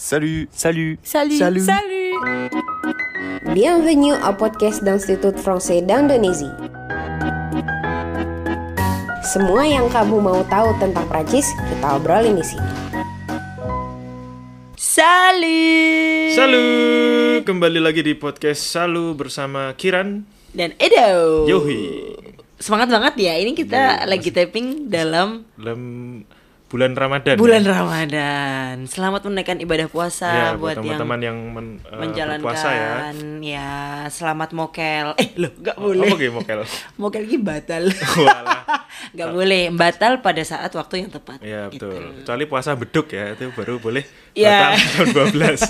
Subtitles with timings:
[0.00, 1.36] Salut Salut Salut.
[1.36, 1.60] Salut.
[1.60, 2.16] Salut.
[3.52, 6.48] Bienvenue au podcast d'Institut Français d'Indonésie.
[9.28, 12.64] Semua yang kamu mau tahu tentang Prancis, kita obrolin di sini.
[14.80, 16.32] Salut.
[16.32, 20.24] Salut Kembali lagi di podcast Salu bersama Kiran
[20.56, 21.44] Dan Edo.
[21.44, 22.16] Yohi
[22.56, 23.36] Semangat banget ya.
[23.36, 25.80] Ini kita Iya, lagi taping dalam Dalam
[26.70, 27.70] bulan Ramadan bulan ya?
[27.74, 28.74] Ramadan.
[28.86, 32.90] Selamat menaikkan ibadah puasa Ya, buat, yang teman-teman yang, men, eh, menjalankan berpuasa ya
[33.42, 33.70] ya.
[34.06, 35.18] selamat mokel.
[35.18, 36.06] Eh, loh, nggak Oh, boleh.
[36.06, 36.60] Apa gitu mokel?
[37.02, 37.90] Mokel ini batal.
[38.16, 38.62] Walah.
[39.10, 41.40] Nggak boleh, batal pada saat waktu yang tepat.
[41.40, 41.88] Ya Gitu.
[41.88, 44.76] betul Kecuali puasa beduk ya Itu baru boleh Ya.
[44.76, 45.62] Batal jam 12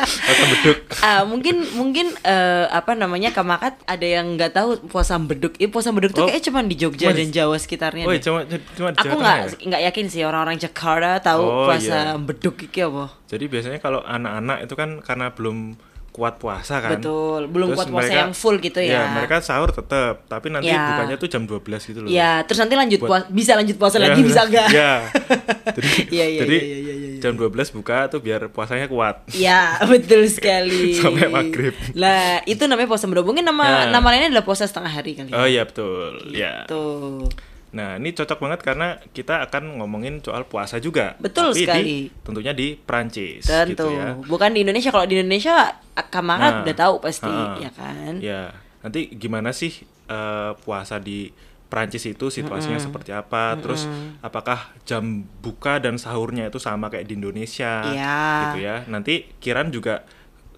[0.00, 5.54] Puasa beduk Ah, mungkin mungkin eh, apa namanya kamakat ada yang nggak tahu puasa beduk.
[5.54, 6.26] Ini puasa beduk tuh Oh.
[6.26, 8.04] kayaknya cuma di Jogja di- dan Jawa sekitarnya.
[8.04, 8.18] Oh deh.
[8.18, 9.56] cuma, cuma di Aku Jawa nggak ya?
[9.62, 12.16] nggak yakin sih orang-orang Jakarta tahu Oh, puasa iya.
[12.16, 13.12] beduk iki apa.
[13.24, 15.76] Jadi biasanya kalau anak-anak itu kan Karena belum
[16.10, 19.10] kuat puasa kan Betul, belum Terus kuat puasa mereka- yang full gitu ya.
[19.10, 20.94] mereka sahur tetap, tapi nanti Ya.
[20.94, 22.08] bukannya tuh jam 12 gitu loh.
[22.08, 24.68] Ya, terus nanti lanjut Buat- puasa, bisa lanjut puasa Ya, lagi bisa enggak?
[24.70, 24.92] Ya.
[25.74, 27.18] Jadi, Iya, iya, jadi iya, iya, iya, iya.
[27.18, 29.26] jam 12 buka tuh biar puasanya kuat.
[29.28, 30.94] Ya, betul sekali.
[31.02, 31.74] Sampai maghrib.
[31.92, 33.26] Lah, itu namanya puasa beduk.
[33.26, 33.90] Mungkin nama Ya.
[33.90, 35.34] nama lainnya adalah puasa setengah hari kali.
[35.34, 36.30] Oh iya betul.
[36.30, 36.62] Ya.
[36.64, 37.26] Tuh.
[37.74, 41.18] Nah, ini cocok banget karena kita akan ngomongin soal puasa juga.
[41.18, 41.82] Betul Tapi sekali.
[41.82, 43.74] Di, tentunya di Prancis Tentu.
[43.74, 44.14] gitu ya.
[44.14, 44.94] Bukan di Indonesia.
[44.94, 47.58] Kalau di Indonesia Kamarat Nah, udah tahu pasti, ha-ha.
[47.58, 48.12] ya kan?
[48.22, 48.42] Ya.
[48.78, 51.34] Nanti gimana sih eh, puasa di
[51.66, 53.58] Prancis itu situasinya seperti apa?
[53.58, 53.90] Terus
[54.22, 57.82] apakah jam buka dan sahurnya itu sama kayak di Indonesia?
[57.90, 58.22] Iya.
[58.54, 58.76] Gitu ya.
[58.86, 60.06] Nanti Kiran juga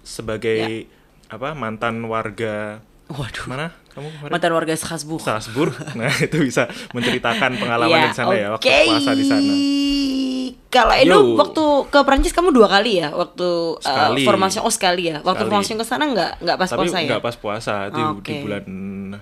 [0.05, 0.85] sebagai
[1.27, 2.79] apa mantan warga
[3.11, 3.45] Waduh.
[3.49, 4.31] mana kamu kemarin?
[4.31, 5.19] Mantan warga Strasbourg.
[5.19, 5.73] Salzburg.
[5.91, 8.77] Nah, itu bisa menceritakan pengalaman Iya, di sana ya waktu oke.
[8.87, 9.53] puasa di sana.
[10.67, 14.21] Kalau Edo waktu ke Prancis kamu dua kali ya waktu uh, Sekali.
[14.21, 15.49] formasi oh sekali ya waktu Sekali.
[15.49, 18.63] formasi ke sana nggak nggak pas Tapi puasa ya nggak pas puasa itu di bulan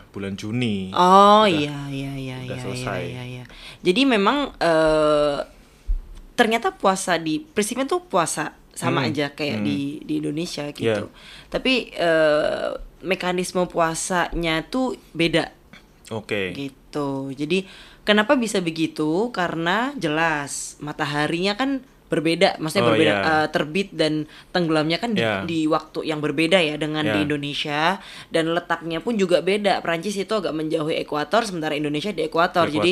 [0.10, 0.90] bulan Juni.
[0.90, 0.98] oh
[1.40, 3.02] Udah- iya iya iya iya selesai.
[3.06, 3.44] iya iya
[3.80, 5.38] jadi memang eh,
[6.34, 9.64] ternyata puasa di prinsipnya tuh puasa sama Hmm, aja kayak hmm.
[9.64, 11.14] di di Indonesia gitu Iya.
[11.48, 12.70] tapi eh,
[13.06, 15.54] mekanisme puasanya tuh beda
[16.10, 16.52] Oke.
[16.52, 17.30] gitu.
[17.32, 17.70] Jadi
[18.02, 19.30] kenapa bisa begitu?
[19.30, 23.24] Karena jelas mataharinya kan berbeda, maksudnya Oh, berbeda iya.
[23.26, 24.14] eh, terbit dan
[24.50, 25.42] tenggelamnya kan di, Iya.
[25.42, 27.26] di waktu yang berbeda ya dengan di Iya.
[27.26, 27.82] Indonesia
[28.30, 29.82] dan letaknya pun juga beda.
[29.82, 32.70] Prancis itu agak menjauhi ekuator sementara Indonesia di ekuator.
[32.70, 32.92] Di Jadi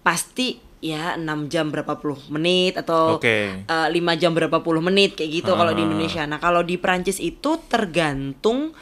[0.00, 0.48] pasti
[0.80, 3.64] ya 6 jam berapa puluh menit atau Oke.
[3.64, 5.84] eh, 5 jam berapa puluh menit kayak gitu kalau di.
[5.84, 6.24] Indonesia.
[6.24, 8.72] Nah, kalau di Prancis itu tergantung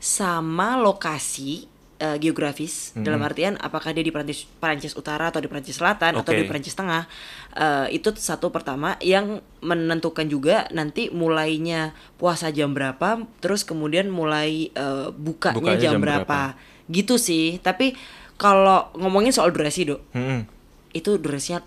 [0.00, 1.68] sama lokasi
[2.00, 6.32] eh, geografis dalam artian apakah dia di Prancis Prancis Utara atau di Prancis Selatan atau
[6.32, 6.40] Oke.
[6.40, 7.04] di Prancis Tengah.
[7.52, 14.72] Eh, itu satu pertama yang menentukan juga nanti mulainya puasa jam berapa, terus kemudian mulai
[14.72, 16.56] eh, bukanya, Bukanya jam, jam berapa.
[16.88, 17.60] Gitu sih.
[17.60, 17.92] Tapi
[18.40, 20.48] kalau ngomongin soal durasi, Dok, Mm-mm.
[20.96, 21.60] itu durasinya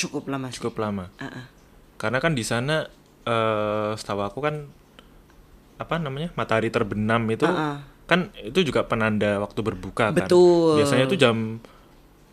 [0.00, 0.64] cukup lama sih.
[0.64, 1.12] Cukup lama.
[1.20, 1.44] Ah, ah.
[2.00, 2.88] Karena kan di sana
[3.20, 4.64] eh setahu aku kan
[5.80, 7.76] apa namanya matahari terbenam itu Ah, ah.
[8.04, 10.28] kan itu juga penanda waktu berbuka kan.
[10.28, 10.76] Betul.
[10.76, 11.56] Biasanya itu jam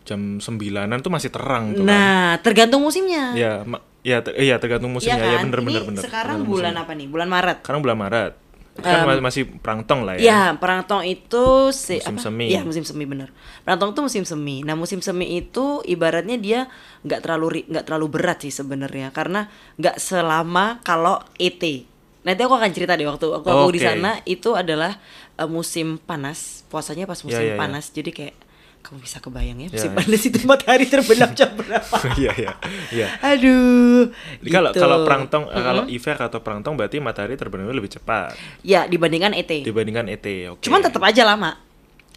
[0.03, 1.91] jam sembilanan tuh masih terang tuh kan.
[1.91, 3.31] Nah, tergantung musimnya.
[3.33, 3.63] Ya,
[4.01, 5.43] ya, ter- iya tergantung musimnya Iya ya kan?
[5.47, 6.01] bener Ini bener bener.
[6.03, 7.07] sekarang tergantung bulan apa nih?
[7.07, 7.57] Bulan Maret.
[7.63, 8.33] Sekarang bulan Maret.
[8.77, 10.21] Kan ma- masih prangtong lah ya.
[10.21, 12.21] Ya, perantong itu se- Musim apa?
[12.21, 12.45] semi.
[12.47, 13.33] Iya, musim semi bener.
[13.65, 14.61] Perantong itu musim semi.
[14.61, 16.69] Nah, musim semi itu ibaratnya dia
[17.01, 21.89] nggak terlalu nggak terlalu berat sih sebenarnya karena nggak selama kalau ET.
[22.27, 24.99] Nanti aku akan cerita deh waktu waktu aku di sana itu adalah
[25.33, 26.67] eh, musim panas.
[26.67, 27.57] Puasanya pas musim Ya, ya, ya.
[27.57, 27.87] panas.
[27.89, 28.35] Jadi kayak
[28.77, 29.95] kamu bisa kebayang ya Ya, musim ya.
[29.95, 31.95] panas itu matahari terbenam jam berapa?
[32.19, 32.51] Iya, iya.
[32.89, 33.07] Iya.
[33.21, 34.11] Aduh.
[34.45, 34.79] Kalau gitu.
[34.79, 39.63] kalau prangtong eh, kalau Iver atau prangtong berarti matahari terbenamnya lebih cepat ya dibandingkan ET.
[39.63, 40.27] dibandingkan ET.
[40.51, 40.63] Oke.
[40.63, 41.55] Cuman tetap aja lama.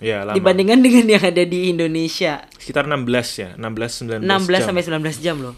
[0.00, 0.32] ya, lama.
[0.32, 2.46] dibandingkan dengan yang ada di Indonesia.
[2.56, 3.06] sekitar 16
[3.36, 4.66] ya, 16 19 16 jam.
[4.66, 5.54] sampai 19 jam loh.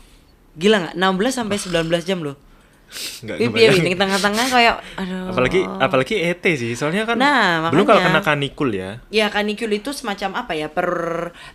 [0.53, 0.95] Gila nggak?
[0.97, 2.37] 16 sampai 19 jam loh.
[2.93, 3.73] Nggak kebayang.
[3.75, 5.29] piye di tengah-tengah kayak aduh.
[5.29, 8.15] apalagi apalagi ET sih soalnya kan Nah, belum kalau makanya.
[8.15, 10.89] kena kanikul ya Ya kanikul itu semacam apa ya per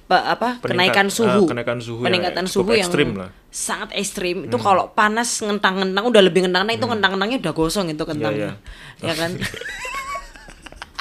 [0.03, 3.29] pe- apa Peningkat- kenaikan ah, suhu kenaikan suhu yang peningkatan cukup suhu yang ekstrim lah.
[3.29, 3.45] Hmm.
[3.47, 8.57] sangat ekstrim itu kalau panas ngentang-ngentang udah lebih ngentang itu ngentang-ngentangnya udah gosong itu kentangnya
[8.99, 9.31] ya kan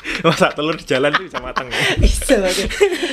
[0.27, 2.67] masa telur di jalan tuh bisa matang ya bisa banget.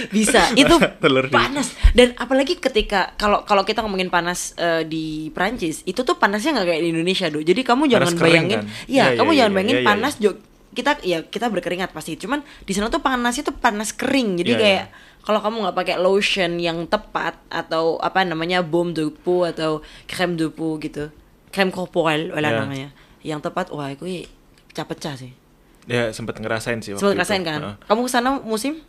[0.10, 5.30] bisa itu Telur di- panas dan apalagi ketika kalau kalau kita ngomongin panas eh, di
[5.30, 8.60] Prancis itu tuh panasnya nggak kayak di Indonesia do jadi kamu jangan Panas kering bayangin
[8.60, 8.66] kan?
[8.86, 10.32] ya Iya, kamu iya, jangan iya, bayangin iya, iya, panas jo
[10.74, 14.62] kita ya kita berkeringat pasti cuman di sana tuh panasnya tuh panas kering jadi Iya,
[14.62, 15.22] kayak iya.
[15.22, 20.82] kalau kamu nggak pakai lotion yang tepat atau apa namanya de peau atau de peau
[20.82, 21.14] gitu
[21.54, 22.60] creme corporelle lah Ya.
[22.66, 22.90] namanya.
[23.22, 24.26] Yang tepat wah itu
[24.74, 25.32] pecah-pecah sih.
[25.86, 27.18] Ya sempat ngerasain sih waktu Sempat itu.
[27.18, 27.60] ngerasain kan?
[27.62, 27.76] Heeh.
[27.84, 28.80] Kamu ke sana musim?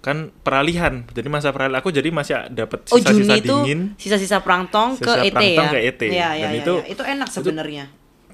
[0.00, 1.04] Kan peralihan.
[1.06, 3.80] Jadi masa peralihan aku jadi masih dapat Oh sisa-sisa itu dingin.
[3.94, 5.70] sisa-sisa plankton ke Sisa ET plankton ya.
[5.70, 6.00] ke ET.
[6.00, 6.88] Iya, iya, Dan iya, itu- iya.
[6.88, 7.84] itu enak sebenarnya.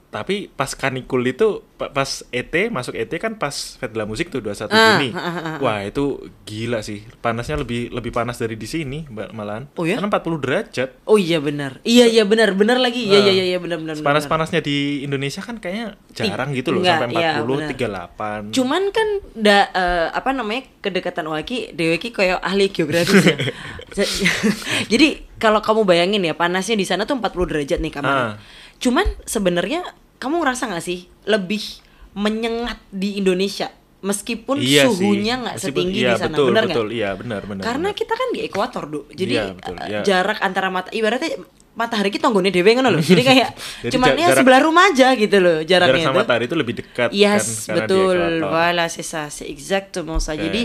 [0.06, 4.70] Tapi pas kanikul itu pa- pas ET masuk ET kan pas Festival Musik tuh 21
[4.70, 5.11] Ah, Juni.
[5.11, 5.56] ah, ah, ah.
[5.58, 6.05] Wah, itu
[6.43, 7.05] gila sih.
[7.19, 9.69] Panasnya lebih lebih panas dari di sini Mbak, malahan.
[9.75, 9.97] Oh ya?
[9.97, 10.88] Karena 40 derajat.
[11.05, 11.82] Oh iya benar.
[11.82, 13.05] Iya iya benar, benar lagi.
[13.05, 13.94] Iya Nah, iya iya benar benar.
[13.99, 17.69] Panas-panasnya di Indonesia kan kayaknya jarang gitu loh Enggak, sampai iya, 40, benar.
[17.69, 18.56] 38.
[18.56, 23.37] Cuman kan da, eh, apa namanya kedekatan Waki, Deweki kayak ahli geografis ya.
[24.93, 28.25] Jadi kalau kamu bayangin ya panasnya di sana tuh 40 derajat nih kamarnya.
[28.26, 28.35] Ah.
[28.78, 29.81] Cuman sebenarnya
[30.17, 31.62] kamu ngerasa nggak sih lebih
[32.12, 33.69] menyengat di Indonesia
[34.00, 36.87] meskipun Iya suhunya nggak setinggi iya, di sana, betul, benar betul.
[36.88, 37.62] Iya, benar, benar.
[37.64, 37.99] Karena benar.
[37.99, 39.00] kita kan di ekuator, Du.
[39.11, 40.00] Jadi Iya, betul, eh, iya.
[40.00, 41.43] jarak antara mata ibaratnya
[41.76, 43.02] matahari kita nggone dewe ngono loh.
[43.02, 43.49] Jadi kayak
[43.84, 46.22] Jadi cuman ya jarak- sebelah rumah aja gitu loh jarak jaraknya sama itu.
[46.22, 48.17] matahari itu lebih dekat Yes, kan betul.
[48.40, 50.32] Voilà, c'est ça, c'est exactement ça.
[50.32, 50.40] Oke.
[50.40, 50.62] Jadi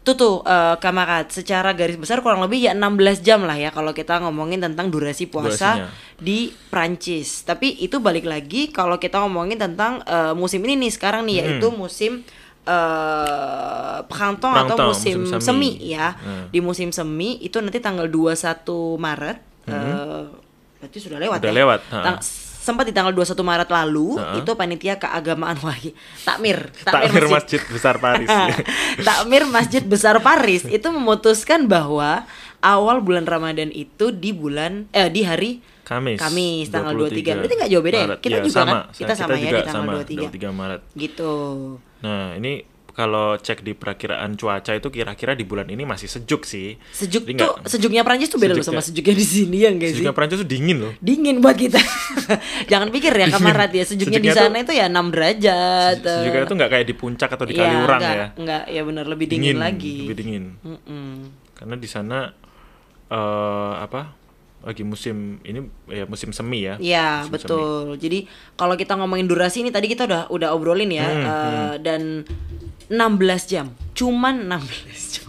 [0.00, 3.92] tuh tuh eh, kamarad secara garis besar kurang lebih ya 16 jam lah ya kalau
[3.92, 5.88] kita ngomongin tentang durasi puasa Durasinya.
[6.16, 7.42] di Prancis.
[7.42, 11.68] Tapi itu balik lagi kalau kita ngomongin tentang eh, musim ini nih sekarang nih yaitu
[11.68, 12.24] musim
[12.64, 15.70] eh printemps atau musim, musim semi.
[15.76, 15.92] semi.
[15.92, 16.12] ya.
[16.14, 16.48] Hmm.
[16.48, 18.64] Di musim semi itu nanti tanggal 21
[18.96, 20.24] Maret eh,
[20.78, 21.56] berarti sudah lewat Udah ya?
[21.58, 21.98] lewat, ha.
[22.02, 22.20] Tang-
[22.68, 24.36] sempat di tanggal 21 Maret lalu Ha.
[24.36, 28.28] itu panitia keagamaan wahyu takmir Takmir Masjid Besar Paris.
[29.00, 32.28] Takmir Masjid Besar Paris itu memutuskan bahwa
[32.60, 36.20] awal bulan Ramadan itu di bulan eh di hari Kamis.
[36.20, 37.24] Kamis tanggal 23.
[37.24, 38.04] 23 Berarti nggak jauh beda ya?
[38.06, 38.20] Maret.
[38.20, 38.68] Kita Iya, juga sama.
[38.68, 38.80] kan?
[38.92, 40.20] Kita sama ya juga di tanggal sama, 23.
[40.28, 40.80] 23 Maret.
[40.94, 41.32] gitu.
[41.98, 42.52] Nah, ini
[42.98, 46.74] kalau cek di perakiraan cuaca itu kira-kira di bulan ini masih sejuk sih.
[46.90, 49.88] Sejuk Jadi tuh nggak- sejuknya Prancis tuh beda loh sama Sejuknya- di sini ya enggak
[49.88, 50.02] sih?
[50.02, 50.92] Sejuknya Prancis tuh dingin loh.
[50.98, 51.78] Dingin buat kita.
[52.72, 55.98] Jangan pikir ya kamarat ya sejuknya di Sejuknya sana itu ya 6 derajat.
[56.00, 56.16] eh.
[56.18, 58.26] Sejuknya itu nggak kayak di puncak atau di Iya, Kaliurang enggak, ya.
[58.34, 59.96] Enggak, ya benar lebih dingin, lagi.
[60.02, 60.44] Lebih dingin.
[60.58, 61.10] Mm-mm.
[61.54, 62.18] Karena di sana
[63.06, 64.18] eh apa?
[64.58, 66.74] Lagi musim ini ya musim semi ya.
[66.76, 67.94] Iya betul.
[67.94, 72.02] Jadi kalau kita ngomongin durasi ini tadi kita udah udah obrolin ya Hmm, eh, dan
[72.88, 72.98] 16
[73.46, 73.66] jam.
[73.92, 74.64] Cuman 16
[75.14, 75.28] jam.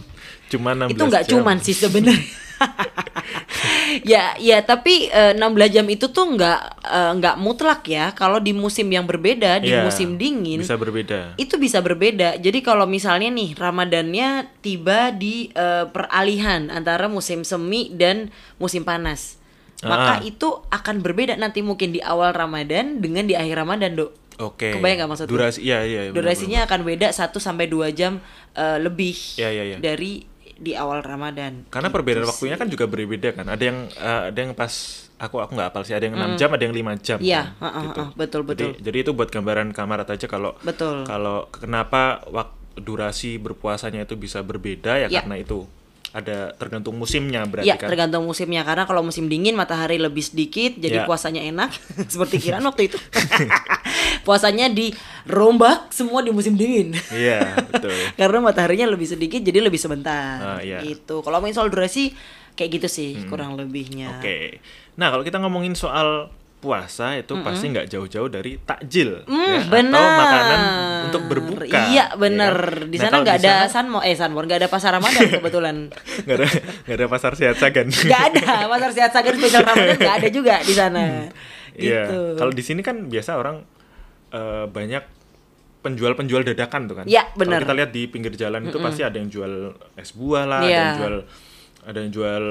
[0.50, 2.28] Cuma 16 Itu nggak cuman sih sebenarnya.
[4.04, 5.40] ya ya tapi eh, 16
[5.70, 6.60] jam itu tuh nggak
[7.16, 8.12] nggak mutlak ya.
[8.12, 11.34] Kalau di musim yang berbeda di Iya, musim dingin bisa berbeda.
[11.36, 12.36] itu bisa berbeda.
[12.36, 14.28] Jadi kalau misalnya nih Ramadannya
[14.60, 19.40] tiba di eh, peralihan antara musim semi dan musim panas.
[19.80, 20.20] Maka Ah.
[20.20, 24.12] itu akan berbeda nanti mungkin di awal Ramadan dengan di akhir Ramadan, Dok.
[24.40, 24.72] Oke.
[24.72, 25.30] Kebayang nggak maksudku?
[25.30, 26.00] Durasi iya iya.
[26.08, 28.18] benar, Durasinya akan beda 1 sampai 2 jam
[28.52, 29.78] eh, lebih Iya, iya, iya.
[29.78, 30.24] dari
[30.56, 31.64] di awal Ramadan.
[31.68, 32.30] Karena Gitu perbedaan sih.
[32.32, 33.46] waktunya kan juga berbeda kan.
[33.46, 34.72] Ada yang eh, ada yang pas
[35.16, 35.92] aku aku nggak hafal sih.
[35.92, 37.18] Ada yang 6 jam, ada yang 5 jam.
[37.20, 38.70] Iya, kan, heeh, heeh, betul, Jadi, betul.
[38.80, 41.04] jadi itu buat gambaran kamarat aja kalau Betul.
[41.04, 45.20] kalau kenapa waktu durasi berpuasanya itu bisa berbeda ya Ya.
[45.20, 45.68] karena itu
[46.10, 47.86] ada tergantung musimnya berarti Ya, kan.
[47.86, 51.06] tergantung musimnya karena kalau musim dingin matahari lebih sedikit jadi Ya.
[51.06, 51.70] puasanya enak
[52.12, 52.98] seperti Kiran waktu itu.
[54.26, 56.92] puasanya dirombak semua di musim dingin.
[57.10, 57.94] Iya, betul.
[58.14, 60.58] karena mataharinya lebih sedikit jadi lebih sebentar.
[60.58, 60.82] Ah, iya.
[60.82, 61.22] Gitu.
[61.22, 62.10] Kalau ngomongin soal durasi
[62.52, 64.18] kayak gitu sih kurang lebihnya.
[64.18, 64.58] Oke.
[64.98, 66.28] Nah, kalau kita ngomongin soal
[66.60, 69.96] puasa itu pasti nggak jauh-jauh dari takjil Hmm, ya, bener.
[69.96, 70.60] atau makanan
[71.02, 71.64] untuk berbuka.
[71.66, 72.54] Iya, ya bener.
[72.76, 72.86] kan?
[72.86, 75.76] Di Nah, sana kalau nggak ada sana sanmo, eh sanmor, nggak ada pasar Ramadan kebetulan.
[76.20, 76.46] nggak ada
[76.84, 77.88] nggak ada pasar sehat sagan.
[77.88, 81.02] Nggak ada pasar sehat sagar spesial Ramadan nggak ada juga di sana.
[81.72, 82.02] Iya.
[82.04, 82.20] Gitu.
[82.36, 83.56] Kalau di sini kan biasa orang
[84.30, 85.02] eh, banyak
[85.80, 87.04] penjual-penjual dadakan tuh kan.
[87.04, 87.60] Iya, Kalau bener.
[87.62, 89.52] kita lihat di pinggir jalan itu pasti ada yang jual
[89.94, 90.76] es buah lah, ada Iya.
[90.78, 91.16] yang jual
[91.80, 92.44] ada yang jual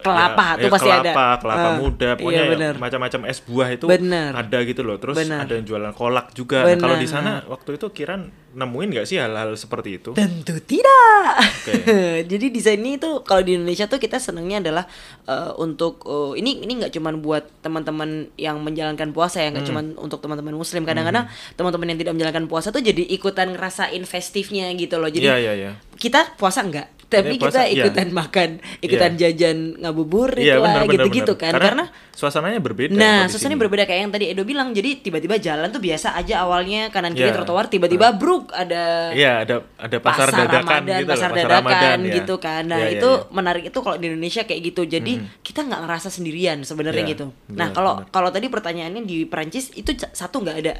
[0.00, 1.02] Kelapa, ya, tuh ya, pasti ada.
[1.04, 2.74] kelapa, kelapa Ah, muda, iya, pokoknya ya bener.
[2.76, 4.30] macam-macam es buah itu Bener.
[4.32, 4.96] ada gitu loh.
[4.96, 5.38] Terus Bener.
[5.38, 6.64] ada yang jualan kolak juga.
[6.64, 8.20] Nah, kalau di sana waktu itu Kiran
[8.50, 10.10] nemuin nggak sih hal-hal seperti itu?
[10.12, 11.28] Tentu tidak.
[11.38, 11.72] Oke.
[12.32, 14.84] Jadi di sini tuh kalau di Indonesia tuh kita senangnya adalah
[15.24, 19.70] eh, untuk eh, ini ini nggak cuman buat teman-teman yang menjalankan puasa ya, nggak Hmm.
[19.70, 20.82] cuman untuk teman-teman muslim.
[20.82, 25.06] Kadang-kadang teman-teman yang tidak menjalankan puasa tuh jadi ikutan ngerasain festifnya gitu loh.
[25.06, 25.72] Jadi Iya, iya, iya.
[25.94, 28.48] kita puasa enggak tapi puasa, kita ikutan makan,
[28.78, 31.50] ikutan jajan ngabuburit Iya, lah gitu-gitu kan.
[31.58, 32.94] Karena, Karena suasananya berbeda.
[32.94, 34.70] Nah, suasananya berbeda kayak yang tadi Edo bilang.
[34.70, 37.36] Jadi tiba-tiba jalan tuh biasa aja awalnya kanan kiri Iya.
[37.42, 41.98] trotoar, tiba-tiba bruk ada Iya, ada ada pasar, dadakan Ramadan, gitu pasar pasar dadakan Ramadan,
[41.98, 42.14] ya.
[42.22, 42.62] gitu kan.
[42.70, 43.26] Nah, Iya, iya, itu iya.
[43.34, 44.82] menarik itu kalau di Indonesia kayak gitu.
[44.86, 45.12] Jadi
[45.42, 47.26] kita nggak ngerasa sendirian sebenarnya Iya, gitu.
[47.58, 50.74] Nah, kalau kalau tadi pertanyaannya di Prancis itu satu nggak ada.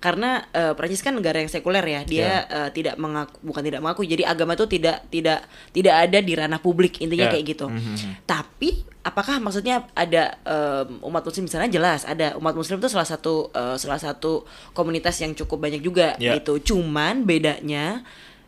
[0.00, 2.00] Karena eh, Prancis kan negara yang sekuler ya.
[2.02, 6.32] Dia eh, tidak mengaku bukan tidak mengaku jadi agama itu tidak tidak tidak ada di
[6.32, 7.32] ranah publik intinya Ya.
[7.32, 7.66] kayak gitu.
[7.68, 8.24] Mhm.
[8.24, 11.64] tapi apakah maksudnya ada em, umat muslim di sana?
[11.66, 12.36] Jelas ada.
[12.36, 16.36] Umat muslim itu salah satu eh, salah satu komunitas yang cukup banyak juga Ya.
[16.36, 16.56] gitu.
[16.60, 18.00] Cuman bedanya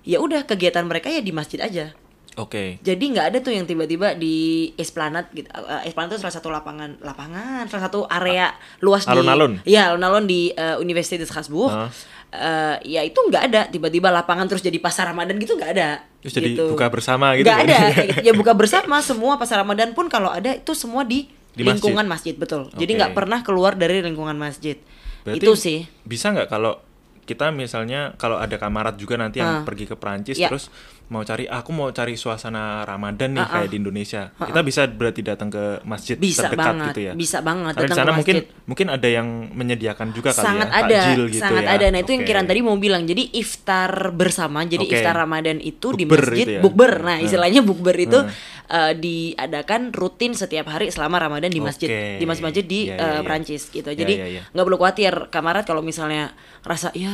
[0.02, 1.92] ya udah kegiatan mereka ya di masjid aja
[2.40, 2.80] Oke.
[2.80, 5.48] jadi nggak ada tuh yang tiba-tiba di Esplanade gitu.
[5.52, 9.60] Uh, Esplanade itu salah satu lapangan, lapangan, salah satu area luas Alun-alun.
[9.60, 11.68] di Iya, alun-alun di uh, Universitas Strasbourg.
[11.68, 11.90] Heeh.
[12.32, 16.00] Uh, ya itu nggak ada tiba-tiba lapangan terus jadi pasar Ramadan gitu nggak ada.
[16.24, 16.72] Terus jadi gitu.
[16.72, 17.68] buka bersama gitu Nggak kan?
[17.68, 17.80] ada.
[18.26, 21.76] Ya buka bersama semua pasar Ramadan pun kalau ada itu semua di, Di masjid.
[21.76, 22.72] lingkungan masjid, betul.
[22.72, 22.98] Jadi Oke.
[23.04, 24.80] nggak pernah keluar dari lingkungan masjid.
[25.28, 25.78] Berarti itu sih.
[26.08, 26.80] Bisa nggak kalau
[27.22, 29.62] kita misalnya kalau ada kamarat juga nanti yang Ah.
[29.62, 30.50] pergi ke Perancis Ya.
[30.50, 30.74] terus
[31.06, 33.52] mau cari aku mau cari suasana Ramadan nih Ah, ah.
[33.54, 34.22] kayak di Indonesia.
[34.32, 37.12] Kita bisa berarti datang ke masjid Bisa terdekat banget, gitu ya.
[37.12, 40.88] bisa banget Karena di sana mungkin mungkin ada yang menyediakan juga kali sangat ya, ada
[40.98, 41.70] takjil gitu sangat ya.
[41.70, 42.30] ada nah itu yang Oke.
[42.32, 44.94] Kiran tadi mau bilang jadi iftar bersama jadi Oke.
[44.96, 46.60] iftar Ramadan itu di Bukber masjid gitu ya?
[46.60, 47.26] bukber nah Hmm.
[47.28, 48.32] istilahnya bukber itu Hmm.
[48.72, 52.16] Eh, diadakan rutin setiap hari selama Ramadan di masjid Oke.
[52.16, 53.20] di masjid-masjid di eh, iya, iya.
[53.20, 54.42] Prancis gitu Iya, jadi iya, iya.
[54.48, 57.12] nggak perlu khawatir kamarat kalau misalnya rasa ya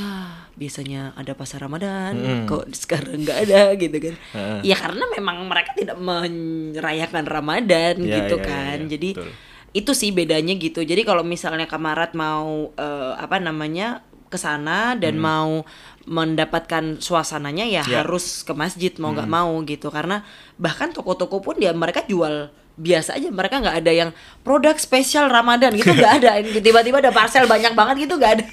[0.54, 2.46] biasanya ada pasar Ramadan Mm.
[2.46, 4.58] kok sekarang nggak ada gitu kan Heeh.
[4.64, 9.30] ya karena memang mereka tidak merayakan Ramadan Iya, gitu iya, kan iya, jadi betul.
[9.70, 15.16] itu sih bedanya gitu jadi kalau misalnya kamarat mau eh, apa namanya ke sana dan
[15.16, 15.64] mau
[16.08, 17.92] mendapatkan suasananya ya Hmm.
[17.92, 17.98] Ya.
[18.00, 19.88] harus ke masjid mau nggak mau gitu.
[19.88, 20.24] Karena
[20.56, 23.28] bahkan toko-toko pun dia mereka jual biasa aja.
[23.28, 24.10] Mereka nggak ada yang
[24.40, 26.30] produk spesial Ramadan gitu nggak ada.
[26.64, 28.46] Tiba-tiba ada parcel banyak banget gitu nggak ada.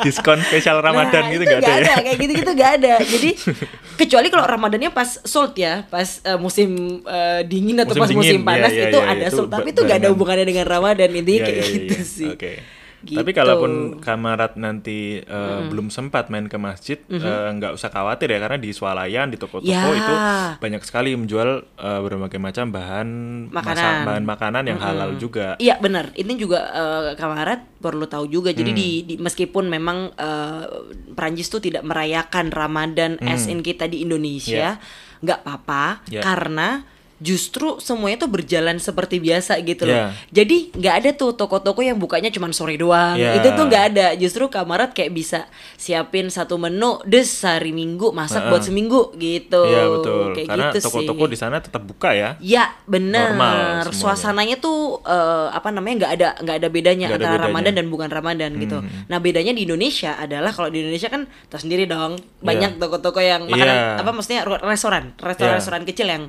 [0.00, 1.96] Diskon spesial Ramadan Nah, gitu itu nggak ada ya?
[2.00, 2.94] kayak gitu gitu nggak ada.
[2.98, 3.30] Jadi
[4.00, 6.70] kecuali kalau Ramadannya pas sold ya pas eh, musim
[7.02, 9.72] eh, dingin atau Musim pas musim dingin, panas iya, iya, itu iya, ada sold tapi
[9.72, 12.30] itu nggak ada hubungannya dengan Ramadan intinya Iya, kayak gitu sih.
[12.32, 12.52] Oke.
[12.98, 13.12] Gitu.
[13.14, 18.38] Tapi kalaupun kamarat nanti eh, belum sempat main ke masjid, eh, nggak usah khawatir ya
[18.38, 19.84] karena di swalayan di toko-toko Ya.
[19.92, 20.14] itu
[20.58, 23.08] banyak sekali menjual eh, berbagai macam bahan
[23.48, 23.76] Makanan.
[23.76, 25.54] masak- bahan makanan yang halal juga.
[25.56, 28.50] Iya benar, ini juga eh, kamarat perlu tahu juga.
[28.50, 28.78] Jadi Hmm.
[28.78, 30.64] di, di- meskipun memang eh,
[31.12, 34.80] Perancis tuh tidak merayakan Ramadan as in kita di Indonesia,
[35.18, 36.10] nggak apa-apa Hmm.
[36.10, 36.22] Ya.
[36.22, 36.68] karena
[37.16, 39.96] justru semuanya tuh berjalan seperti biasa gitu loh.
[39.96, 40.06] Ya.
[40.32, 43.16] Jadi nggak ada tuh toko-toko yang bukanya cuma sore doang.
[43.16, 43.40] Ya.
[43.40, 44.06] Itu tuh nggak ada.
[44.20, 45.48] Justru kamarat kayak bisa
[45.80, 48.50] siapin satu menu des hari Minggu masak Heeh.
[48.52, 49.62] buat seminggu gitu.
[49.64, 50.20] Iya betul.
[50.36, 52.36] Kayak karena gitu toko-toko di sana tetap buka ya.
[52.44, 53.88] Ya benar.
[53.90, 57.46] Suasananya tuh eh, apa namanya nggak ada nggak ada bedanya ada antara bedanya.
[57.48, 58.78] Ramadan dan bukan Ramadan gitu.
[58.84, 59.08] Hmm.
[59.08, 63.48] Nah bedanya di Indonesia adalah kalau di Indonesia kan tahu sendiri dong banyak toko-toko yang
[63.48, 64.00] makanan Iya.
[64.00, 65.58] apa maksudnya restoran restoran Iya.
[65.58, 66.24] restoran kecil yang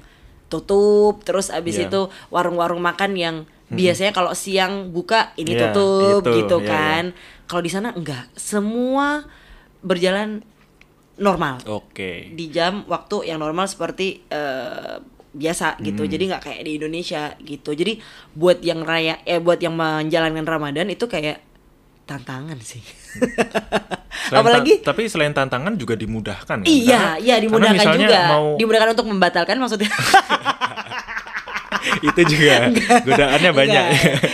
[0.48, 1.88] tutup terus abis Iya.
[1.88, 3.36] itu warung-warung makan yang
[3.68, 7.04] biasanya kalau siang buka ini Iya, tutup itu, gitu iya, kan.
[7.46, 9.28] Kalau di sana enggak semua
[9.80, 10.40] berjalan
[11.18, 12.32] normal Oke.
[12.32, 15.02] di jam waktu yang normal seperti eh,
[15.34, 16.10] biasa gitu Hmm.
[16.10, 18.02] jadi nggak kayak di Indonesia gitu jadi
[18.34, 21.44] buat yang raya eh buat yang menjalankan Ramadan itu kayak
[22.08, 22.80] tantangan sih.
[24.24, 26.66] Selain apalagi ta- tapi selain tantangan juga dimudahkan kan?
[26.66, 28.22] iya Karena- iya karena dimudahkan juga.
[28.30, 29.92] mau dimudahkan untuk membatalkan maksudnya
[32.08, 32.70] itu juga
[33.02, 33.86] godaannya banyak.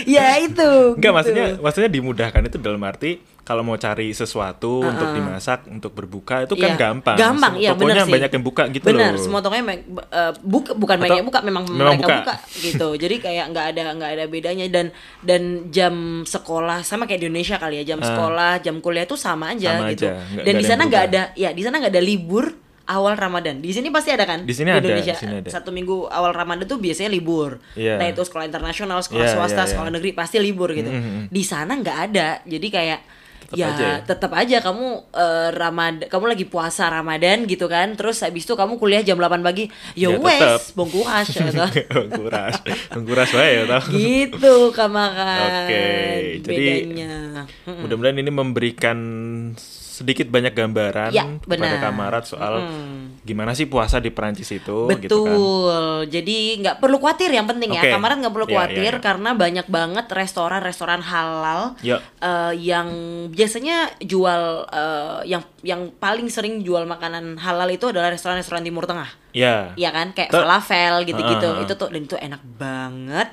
[0.04, 1.10] Ya itu Enggak gitu.
[1.12, 6.56] maksudnya maksudnya dimudahkan itu dalam arti kalau mau cari sesuatu untuk dimasak untuk berbuka itu
[6.56, 6.80] kan Iya.
[6.80, 7.12] gampang.
[7.14, 8.12] Gampang, iya benar sih.
[8.14, 9.20] banyak yang buka gitu benar, loh.
[9.20, 12.16] semua tokonya eh, buka bukan Atau banyak yang buka, memang, memang mereka buka.
[12.22, 12.34] buka.
[12.58, 12.88] gitu.
[13.04, 14.86] Jadi kayak nggak ada nggak ada bedanya dan
[15.20, 15.94] dan jam
[16.24, 18.08] sekolah sama kayak di Indonesia kali ya, jam Ah.
[18.08, 20.08] sekolah, jam kuliah itu sama aja Sama gitu.
[20.08, 22.44] aja, nggak- dan di sana nggak ada ya, di sana nggak ada libur
[22.86, 23.58] awal Ramadan.
[23.58, 24.42] Di sini pasti ada kan?
[24.42, 25.12] Di sini ada, Indonesia.
[25.12, 25.48] di sini ada.
[25.48, 27.60] Satu minggu awal Ramadan tuh biasanya libur.
[27.72, 27.96] Iya.
[27.96, 29.70] Nah, itu sekolah internasional, sekolah Iya, swasta, iya, iya.
[29.70, 30.88] sekolah negeri pasti libur gitu.
[30.88, 31.28] Mhm.
[31.28, 32.28] Di sana nggak ada.
[32.42, 33.00] Jadi kayak
[33.44, 33.96] Tetap ya, aja ya?
[34.00, 38.80] tetap aja kamu eh, Ramadan kamu lagi puasa Ramadan gitu kan terus habis itu kamu
[38.80, 40.24] kuliah jam 8 pagi ya Ya, tetep.
[40.24, 41.68] wes bongkuas ya toh.
[42.08, 42.54] Mengkuras,
[42.90, 43.84] mengkuras wae ya tau.
[43.94, 45.84] gitu kamakan Oke,
[46.40, 47.14] jadi bedanya
[47.68, 47.84] Mm-mm.
[47.84, 48.98] Mudah-mudahan ini memberikan
[49.94, 51.78] sedikit banyak gambaran Ya, kepada benar.
[51.80, 53.22] kamarat soal Mm.
[53.22, 55.38] gimana sih puasa di Perancis itu Betul, gitu kan.
[56.10, 57.78] jadi nggak perlu khawatir yang penting Oke.
[57.80, 59.00] ya kamaran nggak perlu Iya, khawatir iya, iya.
[59.00, 62.02] karena banyak banget restoran-restoran halal Ya.
[62.18, 62.90] eh, yang
[63.30, 69.08] biasanya jual eh, yang yang paling sering jual makanan halal itu adalah restoran-restoran Timur Tengah.
[69.30, 69.72] Ya.
[69.74, 71.62] Iya kan kayak Ter- falafel gitu-gitu ah, ah.
[71.62, 73.30] itu tuh dan itu enak banget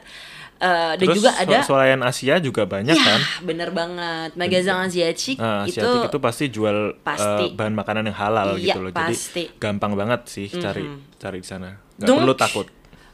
[0.61, 3.21] Eh, dan Terus juga ada swalayan Asia juga banyak ya kan.
[3.41, 7.45] bener banget magazin asiatique Nah, itu Asiatik itu pasti jual pasti.
[7.47, 8.91] eh, bahan makanan yang halal Iya, gitu loh.
[8.91, 9.43] pasti.
[9.43, 10.85] Jadi gampang banget sih cari
[11.17, 11.81] cari di sana.
[11.97, 12.67] Nggak Donc, perlu takut.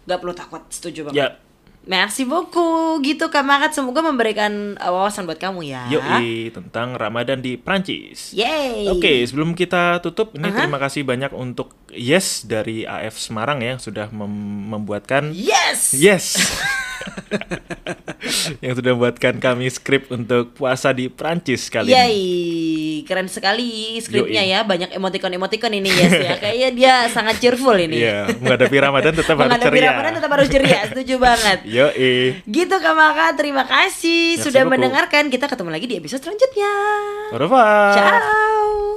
[0.04, 1.28] nggak perlu takut setuju banget Ya,
[1.86, 5.88] Merci beaucoup gitu Kak Makat semoga memberikan uh, wawasan buat kamu ya.
[5.88, 8.36] Yoi, tentang Ramadan di Prancis.
[8.36, 8.92] Yeay.
[8.92, 10.58] Oke, sebelum kita tutup, ini Aha.
[10.62, 14.28] terima kasih banyak untuk Yes dari AF Semarang ya yang sudah mem-
[14.68, 15.96] membuatkan Yes.
[15.96, 16.36] Yes.
[18.64, 21.96] yang sudah membuatkan kami skrip untuk puasa di Prancis kali ini.
[21.96, 22.20] Yay,
[23.06, 24.54] keren sekali skripnya Yoi.
[24.54, 26.34] ya, banyak emoticon-emoticon ini yes ya.
[26.44, 28.04] Kayaknya dia sangat cheerful ini.
[28.04, 29.90] Iya, menghadapi Ramadan tetap harus Menghadapi ceria.
[29.94, 31.58] Ramadan tetap harus ceria, setuju banget.
[31.68, 32.42] Yoi.
[32.46, 34.80] Gitu Kak Maka, terima kasih Merci sudah beaucoup.
[34.80, 35.30] mendengarkan.
[35.30, 36.74] Kita ketemu lagi di episode selanjutnya.
[37.34, 37.94] Au revoir.
[37.96, 38.88] Ciao.